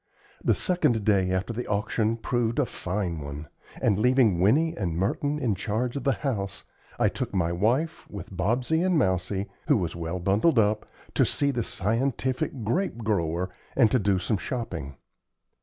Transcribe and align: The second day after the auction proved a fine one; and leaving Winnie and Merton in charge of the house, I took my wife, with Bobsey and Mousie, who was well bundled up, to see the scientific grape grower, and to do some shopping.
The 0.43 0.55
second 0.55 1.05
day 1.05 1.29
after 1.29 1.53
the 1.53 1.67
auction 1.67 2.17
proved 2.17 2.57
a 2.57 2.65
fine 2.65 3.19
one; 3.19 3.47
and 3.79 3.99
leaving 3.99 4.39
Winnie 4.39 4.75
and 4.75 4.95
Merton 4.97 5.37
in 5.37 5.53
charge 5.53 5.95
of 5.95 6.05
the 6.05 6.13
house, 6.25 6.63
I 6.97 7.07
took 7.07 7.35
my 7.35 7.51
wife, 7.51 8.09
with 8.09 8.35
Bobsey 8.35 8.81
and 8.83 8.97
Mousie, 8.97 9.45
who 9.67 9.77
was 9.77 9.95
well 9.95 10.17
bundled 10.19 10.57
up, 10.57 10.87
to 11.13 11.23
see 11.23 11.51
the 11.51 11.61
scientific 11.61 12.63
grape 12.63 12.97
grower, 13.03 13.51
and 13.75 13.91
to 13.91 13.99
do 13.99 14.17
some 14.17 14.37
shopping. 14.37 14.95